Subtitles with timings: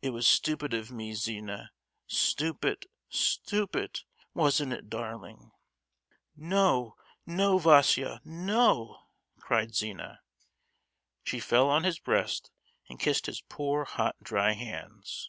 [0.00, 1.70] It was stupid of me, Zina,
[2.06, 5.50] stupid—stupid—wasn't it, darling?"
[6.34, 9.00] "No, no, Vaísia—no!"
[9.38, 10.22] cried Zina.
[11.22, 12.50] She fell on his breast
[12.88, 15.28] and kissed his poor hot, dry hands.